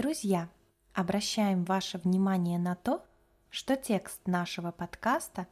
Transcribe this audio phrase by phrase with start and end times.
[0.00, 0.48] Друзья,
[0.94, 3.04] обращаем ваше внимание на то,
[3.50, 5.46] что текст нашего подкаста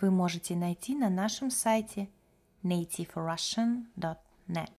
[0.00, 2.08] вы можете найти на нашем сайте
[2.62, 4.70] nativerussian.net.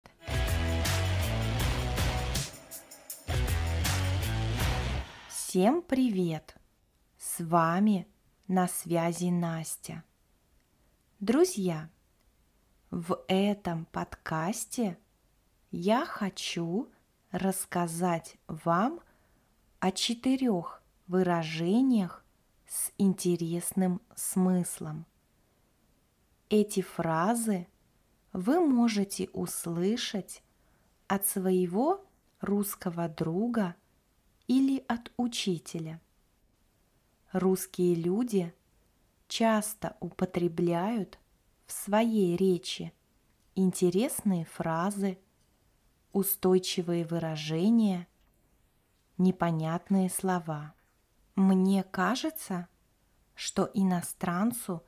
[5.28, 6.56] Всем привет!
[7.18, 8.08] С вами
[8.48, 10.06] на связи Настя.
[11.20, 11.90] Друзья,
[12.92, 14.98] в этом подкасте
[15.70, 16.88] я хочу
[17.32, 19.00] рассказать вам
[19.80, 22.24] о четырех выражениях
[22.68, 25.06] с интересным смыслом.
[26.50, 27.68] Эти фразы
[28.34, 30.44] вы можете услышать
[31.08, 32.06] от своего
[32.42, 33.76] русского друга
[34.48, 36.02] или от учителя.
[37.32, 38.54] Русские люди
[39.28, 41.18] часто употребляют
[41.66, 42.94] в своей речи
[43.56, 45.18] интересные фразы–
[46.14, 48.08] устойчивые выражения,
[49.18, 50.74] непонятные слова.
[51.36, 52.68] Мне кажется,
[53.36, 54.84] что иностранцу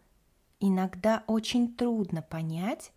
[0.60, 2.92] иногда очень трудно понять,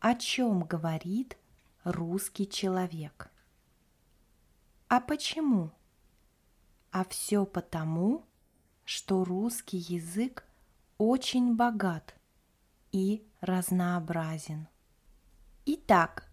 [0.00, 1.38] о чем говорит
[1.84, 3.30] русский человек.
[4.88, 5.72] А почему?
[6.90, 8.24] А все потому,
[8.84, 10.46] что русский язык
[10.98, 12.14] очень богат
[12.92, 14.68] и разнообразен.
[15.66, 16.30] Итак,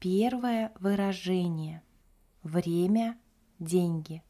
[0.00, 1.82] Первое выражение–
[2.44, 3.18] время–
[3.58, 4.22] деньги.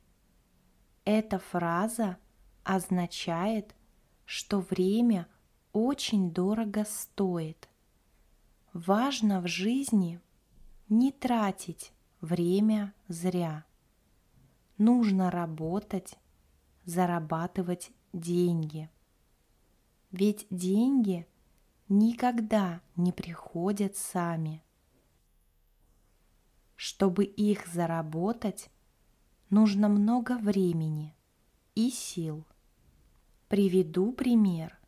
[1.05, 2.17] Эта фраза
[2.65, 3.77] означает,
[4.25, 5.29] что время
[5.75, 7.69] очень дорого стоит.
[8.73, 10.23] Важно в жизни
[10.89, 13.67] не тратить время зря.
[14.79, 16.17] Нужно работать,
[16.87, 18.89] зарабатывать деньги.
[20.13, 21.27] Ведь деньги
[21.91, 24.63] никогда не приходят сами–
[26.79, 28.71] чтобы их заработать,
[29.51, 31.13] нужно много времени
[31.75, 32.47] и сил.
[33.49, 34.79] Приведу пример.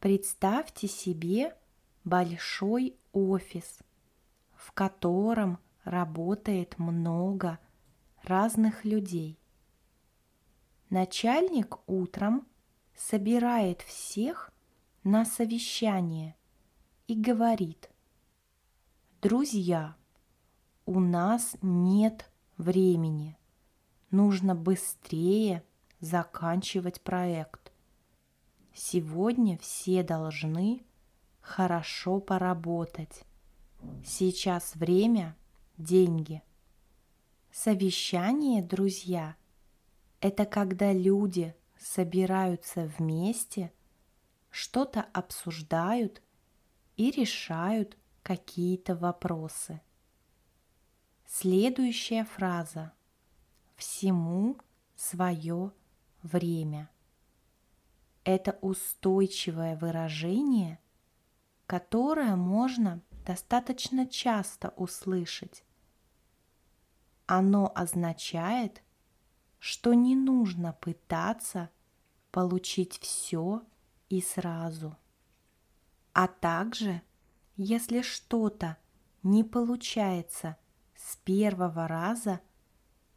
[0.00, 1.56] Представьте себе
[2.02, 3.78] большой офис,
[4.56, 7.60] в котором работает много
[8.24, 9.38] разных людей.
[10.90, 12.44] Начальник утром
[12.96, 14.50] собирает всех
[15.04, 16.34] на совещание
[17.06, 17.88] и говорит,
[19.22, 19.96] «Друзья,
[20.86, 23.36] у нас нет времени.
[24.12, 25.64] Нужно быстрее
[25.98, 27.72] заканчивать проект.
[28.72, 30.84] Сегодня все должны
[31.40, 33.24] хорошо поработать.
[34.04, 35.36] Сейчас время–
[35.76, 36.42] деньги.
[37.50, 39.34] Совещание, друзья,
[40.20, 43.72] это когда люди собираются вместе,
[44.50, 46.22] что-то обсуждают
[46.96, 49.80] и решают какие-то вопросы.
[51.28, 52.92] Следующая фраза.
[53.74, 54.58] Всему
[54.94, 55.72] свое
[56.22, 56.88] время.
[58.22, 60.78] Это устойчивое выражение,
[61.66, 65.64] которое можно достаточно часто услышать.
[67.26, 68.82] Оно означает,
[69.58, 71.70] что не нужно пытаться
[72.30, 73.64] получить все
[74.08, 74.96] и сразу.
[76.12, 77.02] А также,
[77.56, 78.76] если что-то
[79.24, 80.56] не получается–
[81.06, 82.40] с первого раза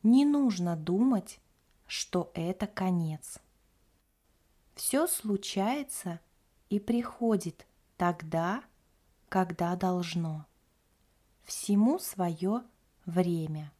[0.03, 1.39] не нужно думать,
[1.87, 3.39] что это конец.
[4.75, 6.19] Все случается
[6.69, 7.65] и приходит
[7.97, 8.63] тогда,
[9.27, 10.45] когда должно.
[11.41, 12.61] Всему свое
[13.07, 13.73] время.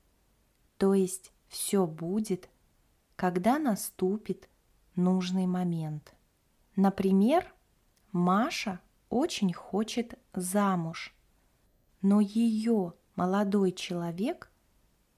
[0.80, 2.50] То есть все будет,
[3.16, 4.50] когда наступит
[4.96, 6.16] нужный момент.
[6.75, 7.53] Например,
[8.12, 8.80] Маша
[9.12, 11.14] очень хочет замуж,
[12.02, 14.50] но ее молодой человек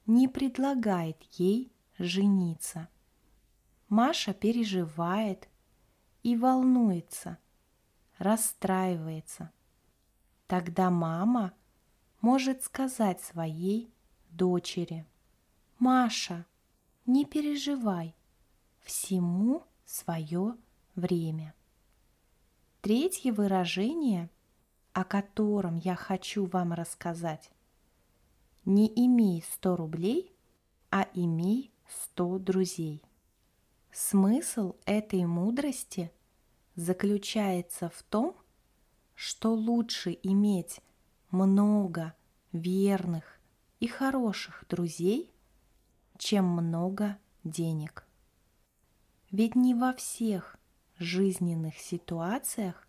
[0.08, 2.90] не предлагает ей жениться.
[3.90, 5.48] Маша переживает
[6.24, 7.38] и волнуется,
[8.18, 9.52] расстраивается.
[10.48, 11.54] Тогда мама
[12.22, 13.94] может сказать своей
[14.32, 15.06] дочери,
[15.78, 16.48] «Маша,
[17.06, 18.16] не переживай,
[18.80, 20.56] всему свое
[20.96, 21.54] время».
[22.82, 24.32] Третье выражение,
[24.92, 27.52] о котором я хочу вам рассказать,
[28.66, 30.36] не имей 100 рублей,
[30.90, 33.02] а имей 100 друзей.
[33.92, 36.12] Смысл этой мудрости
[36.76, 38.36] заключается в том,
[39.16, 40.80] что лучше иметь
[41.30, 42.14] много
[42.52, 43.40] верных
[43.80, 45.32] и хороших друзей,
[46.18, 48.06] чем много денег.
[49.32, 50.58] Ведь не во всех
[50.98, 52.88] жизненных ситуациях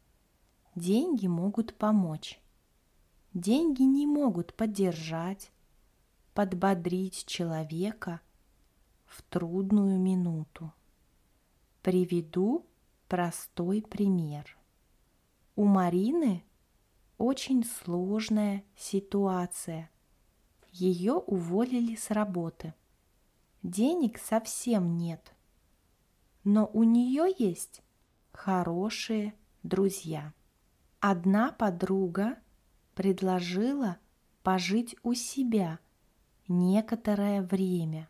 [0.74, 2.40] деньги могут помочь.
[3.32, 5.50] Деньги не могут поддержать,
[6.34, 8.20] подбодрить человека
[9.04, 10.72] в трудную минуту.
[11.82, 12.66] Приведу
[13.08, 14.56] простой пример.
[15.56, 16.44] У Марины
[17.18, 19.90] очень сложная ситуация.
[20.70, 22.74] Ее уволили с работы.
[23.62, 25.34] Денег совсем нет.
[26.44, 27.82] Но у нее есть
[28.32, 30.32] хорошие друзья.
[31.00, 32.38] Одна подруга
[32.94, 33.98] предложила
[34.42, 35.78] пожить у себя
[36.48, 38.08] некоторое время,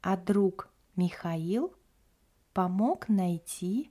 [0.00, 1.74] а друг Михаил
[2.52, 3.90] помог найти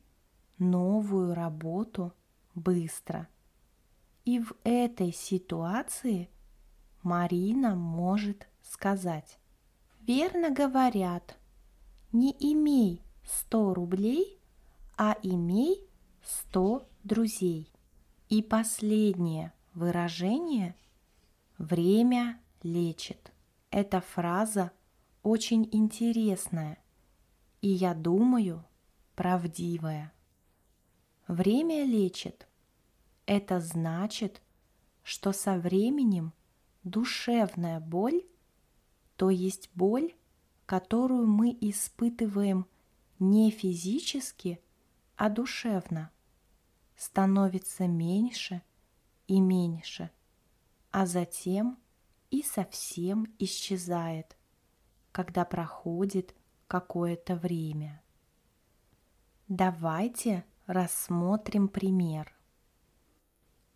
[0.57, 2.13] новую работу
[2.55, 3.27] быстро.
[4.25, 6.29] И в этой ситуации
[7.01, 9.38] Марина может сказать,
[10.01, 11.38] верно говорят,
[12.13, 14.39] не имей 100 рублей,
[14.97, 15.85] а имей
[16.23, 17.69] 100 друзей.
[18.29, 20.75] И последнее выражение
[21.57, 23.32] «время лечит».
[23.73, 24.71] Эта фраза
[25.23, 26.77] очень интересная
[27.61, 28.63] и, я думаю,
[29.15, 30.13] правдивая.
[31.27, 32.47] Время лечит.
[33.25, 34.43] Это значит,
[35.01, 36.33] что со временем
[36.83, 38.23] душевная боль,
[39.15, 40.13] то есть боль,
[40.67, 42.67] которую мы испытываем
[43.17, 44.61] не физически,
[45.15, 46.11] а душевно,
[46.95, 48.61] становится меньше
[49.25, 50.11] и меньше,
[50.91, 51.79] а затем
[52.33, 54.35] и совсем исчезает,
[55.12, 56.33] когда проходит
[56.65, 58.01] какое-то время.
[59.47, 62.35] Давайте рассмотрим пример.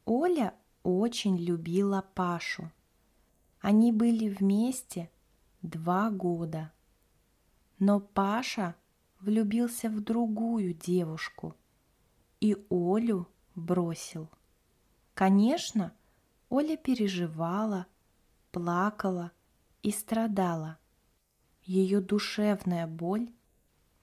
[0.06, 2.72] Оля очень любила Пашу.
[3.62, 5.12] Они были вместе
[5.62, 6.74] два года.
[7.78, 8.74] Но Паша
[9.20, 11.56] влюбился в другую девушку
[12.40, 14.32] и Олю бросил.
[15.14, 15.94] Конечно,
[16.50, 17.86] Оля переживала,
[18.52, 19.32] плакала
[19.84, 20.78] и страдала.
[21.64, 23.32] Ее душевная боль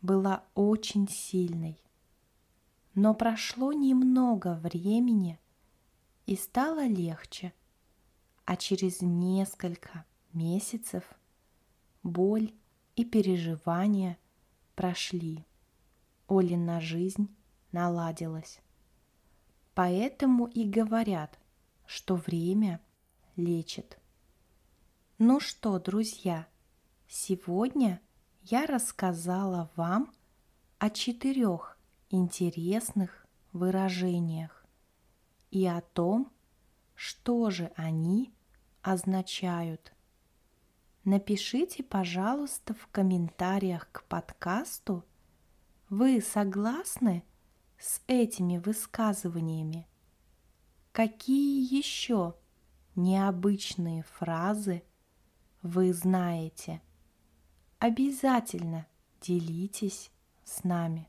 [0.02, 1.80] была очень сильной.
[2.94, 5.40] Но прошло немного времени,
[6.26, 7.52] и стало легче,
[8.44, 11.04] а через несколько месяцев
[12.02, 12.52] боль
[12.96, 14.18] и переживания
[14.74, 15.44] прошли.
[16.28, 17.34] Олина жизнь
[17.72, 18.60] наладилась.
[19.74, 21.38] Поэтому и говорят,
[21.86, 22.80] что время
[23.36, 23.98] лечит.
[25.18, 26.48] Ну что, друзья,
[27.06, 28.00] сегодня
[28.42, 30.12] я рассказала вам
[30.78, 31.78] о четырех
[32.10, 34.66] интересных выражениях
[35.52, 36.32] и о том,
[36.96, 38.34] что же они
[38.82, 39.94] означают.
[41.04, 45.04] Напишите, пожалуйста, в комментариях к подкасту,
[45.88, 47.22] вы согласны
[47.78, 49.86] с этими высказываниями?
[50.90, 52.34] Какие еще
[52.96, 54.82] необычные фразы
[55.64, 56.82] вы знаете?
[57.78, 58.86] Обязательно
[59.22, 60.12] делитесь
[60.44, 61.08] с нами.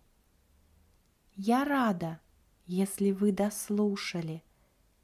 [1.36, 2.22] Я рада,
[2.66, 4.46] если вы дослушали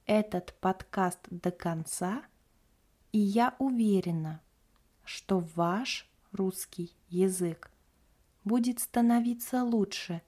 [0.06, 2.24] этот подкаст до конца,
[3.12, 4.42] и я уверена,
[5.04, 7.72] что ваш русский язык
[8.46, 10.22] будет становиться лучше,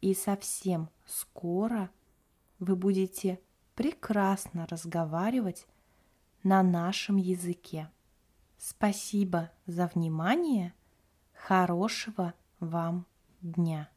[0.00, 1.88] и совсем скоро
[2.58, 3.40] вы будете
[3.76, 5.68] прекрасно разговаривать
[6.42, 7.88] на нашем языке.
[8.60, 10.74] Спасибо за внимание.
[11.32, 13.06] Хорошего вам
[13.40, 13.88] дня!